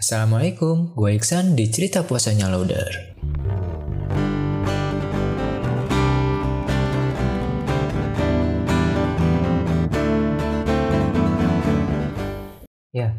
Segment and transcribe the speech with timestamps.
[0.00, 2.88] Assalamualaikum, gue Iksan di Cerita Puasanya Loader.
[12.96, 13.12] Ya,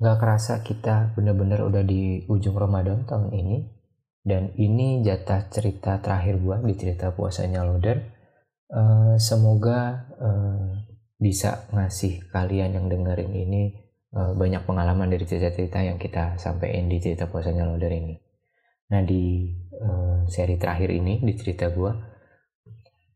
[0.00, 3.68] nggak kerasa kita bener-bener udah di ujung Ramadan tahun ini.
[4.24, 8.08] Dan ini jatah cerita terakhir gue di Cerita Puasanya Loader.
[8.72, 10.80] Uh, semoga uh,
[11.20, 13.81] bisa ngasih kalian yang dengerin ini
[14.16, 18.16] uh, banyak pengalaman dari cerita-cerita yang kita sampaikan di cerita puasanya loader ini.
[18.92, 21.92] Nah di uh, seri terakhir ini di cerita gue,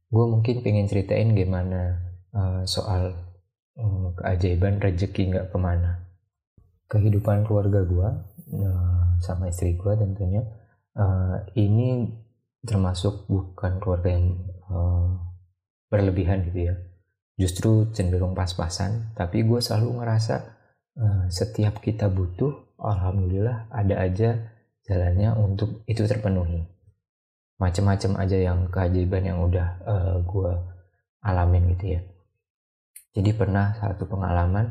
[0.08, 2.00] gue mungkin pengen ceritain gimana
[2.32, 3.12] uh, soal
[3.76, 6.08] uh, keajaiban rezeki nggak ke mana.
[6.86, 8.08] Kehidupan keluarga gue
[8.56, 10.42] uh, sama istri gue tentunya
[10.96, 12.08] uh, ini
[12.66, 14.38] termasuk bukan keluarga yang
[14.70, 15.18] uh,
[15.86, 16.74] berlebihan gitu ya
[17.36, 20.55] justru cenderung pas-pasan tapi gue selalu ngerasa
[21.28, 24.56] setiap kita butuh alhamdulillah ada aja
[24.86, 26.62] jalannya untuk itu terpenuhi.
[27.56, 30.52] Macem-macem aja yang keajaiban yang udah uh, gue
[31.24, 32.00] alamin gitu ya.
[33.16, 34.70] Jadi pernah satu pengalaman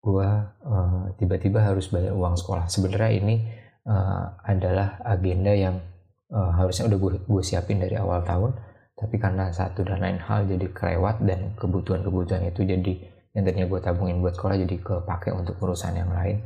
[0.00, 0.28] gue
[0.64, 2.68] uh, tiba-tiba harus bayar uang sekolah.
[2.68, 3.36] Sebenarnya ini
[3.88, 5.80] uh, adalah agenda yang
[6.30, 8.52] uh, harusnya udah gue siapin dari awal tahun
[9.00, 12.92] tapi karena satu dan lain hal jadi kelewat dan kebutuhan-kebutuhan itu jadi
[13.30, 16.42] yang tadinya gue tabungin buat sekolah jadi kepake untuk urusan yang lain.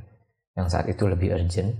[0.54, 1.72] Yang saat itu lebih urgent.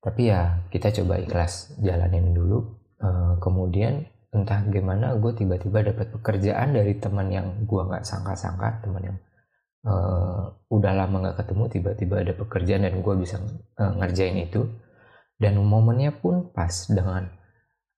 [0.00, 2.64] Tapi ya kita coba ikhlas jalanin dulu.
[3.00, 9.02] Uh, kemudian entah gimana gue tiba-tiba dapat pekerjaan dari teman yang gue nggak sangka-sangka teman
[9.12, 9.18] yang
[9.86, 13.36] uh, udah lama nggak ketemu tiba-tiba ada pekerjaan dan gue bisa
[13.78, 14.64] uh, ngerjain itu.
[15.36, 17.28] Dan momennya pun pas dengan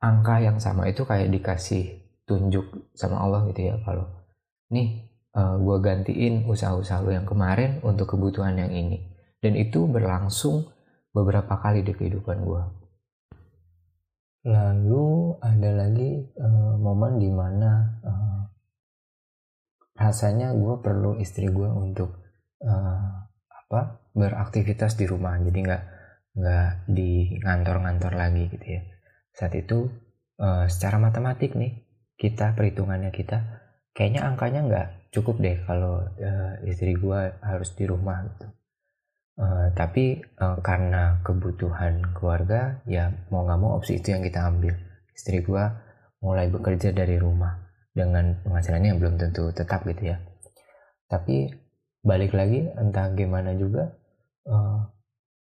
[0.03, 4.11] angka yang sama itu kayak dikasih tunjuk sama Allah gitu ya kalau
[4.75, 9.05] nih uh, eh, gue gantiin usaha-usaha lo yang kemarin untuk kebutuhan yang ini.
[9.45, 10.73] Dan itu berlangsung
[11.13, 12.87] beberapa kali di kehidupan gue
[14.47, 18.41] lalu ada lagi uh, momen di mana uh, eh,
[19.99, 22.15] rasanya gue perlu istri gue untuk
[22.63, 25.35] uh, apa beraktivitas di rumah.
[25.43, 25.83] Jadi nggak
[26.39, 28.83] nggak di ngantor-ngantor lagi gitu ya.
[29.35, 29.91] Saat itu
[30.39, 31.83] uh, secara matematik nih
[32.15, 33.67] kita perhitungannya kita
[33.99, 38.47] kayaknya angkanya nggak cukup deh kalau uh, istri gue harus di rumah gitu.
[39.37, 44.77] Uh, tapi uh, karena kebutuhan keluarga ya mau nggak mau opsi itu yang kita ambil.
[45.17, 45.65] Istri gue
[46.21, 47.57] mulai bekerja dari rumah
[47.97, 50.21] dengan penghasilannya yang belum tentu tetap gitu ya.
[51.09, 51.49] Tapi
[52.05, 53.93] balik lagi entah gimana juga
[54.47, 54.85] uh,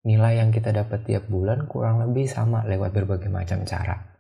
[0.04, 4.12] nilai yang kita dapat tiap bulan kurang lebih sama lewat berbagai macam cara.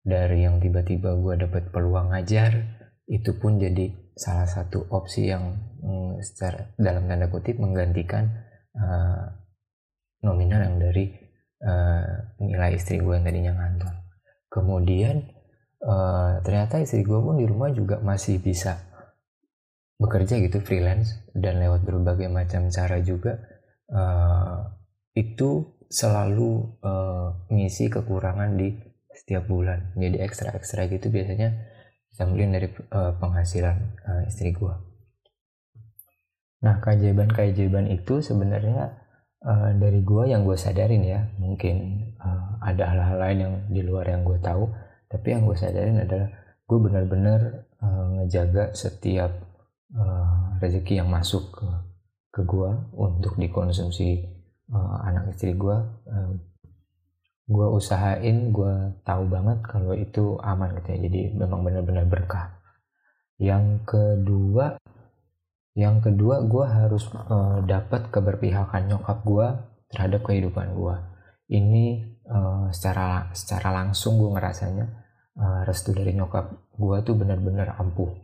[0.00, 2.79] Dari yang tiba-tiba gue dapat peluang ngajar,
[3.10, 8.30] itu pun jadi salah satu opsi yang mm, secara dalam tanda kutip menggantikan
[8.78, 9.26] uh,
[10.22, 11.10] nominal yang dari
[11.66, 12.06] uh,
[12.38, 13.94] nilai istri gue yang tadinya ngantor.
[14.46, 15.26] Kemudian
[15.82, 18.78] uh, ternyata istri gue pun di rumah juga masih bisa
[20.00, 23.36] bekerja gitu freelance dan lewat berbagai macam cara juga
[23.92, 24.70] uh,
[25.12, 28.80] itu selalu uh, ngisi kekurangan di
[29.12, 31.52] setiap bulan jadi ekstra ekstra gitu biasanya
[32.14, 33.76] sambilin dari uh, penghasilan
[34.06, 34.74] uh, istri gue
[36.60, 39.00] nah keajaiban keajaiban itu sebenarnya
[39.44, 41.20] uh, dari gue yang gue sadarin ya.
[41.40, 41.76] Mungkin
[42.20, 44.68] uh, ada hal-hal lain yang di luar yang gue tahu.
[45.10, 46.28] Tapi yang gue sadarin adalah
[46.68, 47.40] gue benar-benar
[47.82, 49.32] uh, ngejaga setiap
[49.96, 51.68] uh, rezeki yang masuk ke
[52.30, 54.22] ke gue untuk dikonsumsi
[54.70, 55.76] uh, anak istri gue
[56.06, 56.30] uh,
[57.50, 60.98] gue usahain gue tahu banget kalau itu aman gitu ya.
[61.10, 62.54] Jadi memang benar-benar berkah.
[63.42, 64.78] Yang kedua
[65.74, 69.46] yang kedua gue harus uh, dapat keberpihakan nyokap gue
[69.90, 70.96] terhadap kehidupan gue
[71.50, 74.86] ini uh, secara secara langsung gue ngerasanya
[75.34, 76.46] uh, restu dari nyokap
[76.78, 78.14] gue tuh benar-benar ampuh.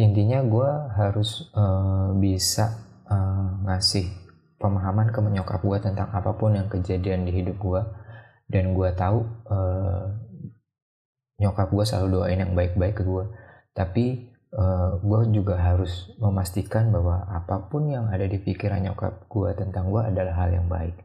[0.00, 2.72] Intinya gue harus uh, bisa
[3.04, 4.08] uh, ngasih
[4.56, 7.80] pemahaman ke menyokap gue tentang apa pun yang kejadian di hidup gue
[8.50, 10.10] dan gue tahu uh,
[11.38, 13.24] nyokap gue selalu doain yang baik-baik ke gue
[13.70, 19.30] tapi uh, eh, gue juga harus memastikan bahwa apa pun yang ada di pikiran nyokap
[19.30, 20.98] gue tentang gue adalah hal yang baik.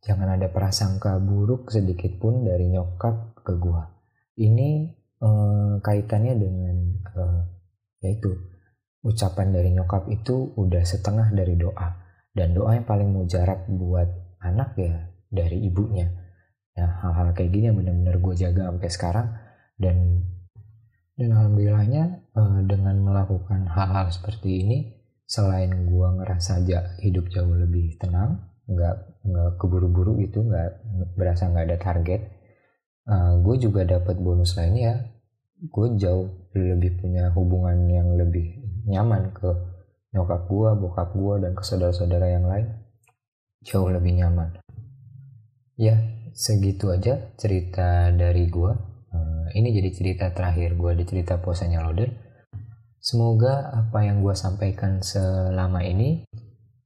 [0.00, 3.82] Jangan ada prasangka buruk sedikit pun dari nyokap ke gue
[4.40, 4.88] ini
[5.20, 6.76] uh, kaitannya dengan
[7.12, 7.44] uh,
[8.00, 8.32] yaitu
[9.04, 12.00] ucapan dari nyokap itu udah setengah dari doa.
[12.32, 14.08] Dan doa yang paling mujarab buat
[14.40, 16.29] anak ya dari ibunya
[16.76, 19.26] ya hal-hal kayak gini yang benar-benar gue jaga sampai sekarang.
[19.80, 19.96] Dan
[21.16, 22.04] dan alhamdulillahnya
[22.36, 24.78] eh, dengan melakukan hal-hal seperti ini
[25.28, 30.82] selain gue ngerasa aja hidup jauh lebih tenang nggak nggak keburu-buru gitu nggak
[31.14, 32.20] berasa nggak ada target
[33.06, 34.80] eh, gue juga dapat bonus lainnya.
[34.80, 34.94] Ya
[35.60, 39.50] gue jauh lebih punya hubungan yang lebih nyaman ke
[40.16, 42.66] nyokap gue bokap gue dan ke saudara-saudara yang lain.
[43.60, 44.56] Jauh lebih nyaman.
[45.76, 46.00] Ya
[46.32, 48.72] segitu aja cerita dari gue
[49.14, 52.10] uh, ini jadi cerita terakhir gue di cerita puasanya Loder
[53.00, 56.28] semoga apa yang gue sampaikan selama ini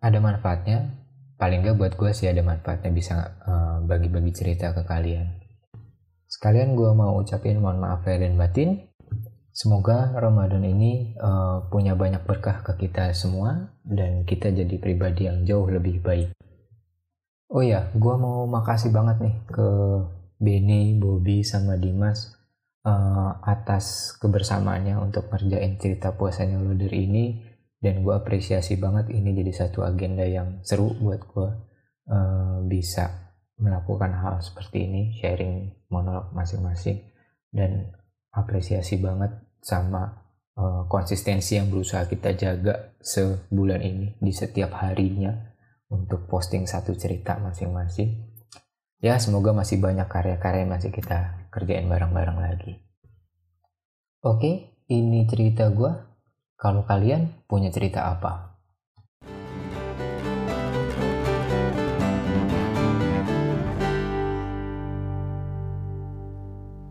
[0.04, 0.92] ada manfaatnya.
[1.40, 5.40] Paling nggak buat gue sih ada manfaatnya bisa eh, bagi-bagi cerita ke kalian.
[6.28, 8.70] Sekalian gue mau ucapin mohon maaf lahir dan batin.
[9.54, 15.46] Semoga Ramadan ini uh, punya banyak berkah ke kita semua dan kita jadi pribadi yang
[15.46, 16.33] jauh lebih baik
[17.54, 19.68] oh ya gue mau makasih banget nih ke
[20.42, 22.34] Benny, Bobby, sama Dimas
[22.82, 27.54] uh, atas kebersamaannya untuk ngerjain cerita puasanya Loder ini.
[27.78, 31.48] Dan gue apresiasi banget ini jadi satu agenda yang seru buat gue
[32.08, 37.04] uh, bisa melakukan hal seperti ini sharing monolog masing-masing.
[37.52, 37.92] Dan
[38.32, 45.53] apresiasi banget sama uh, konsistensi yang berusaha kita jaga sebulan ini di setiap harinya
[45.94, 48.26] untuk posting satu cerita masing-masing.
[48.98, 52.82] Ya semoga masih banyak karya-karya yang masih kita kerjain bareng-bareng lagi.
[54.24, 55.92] Oke ini cerita gue
[56.58, 58.53] kalau kalian punya cerita apa?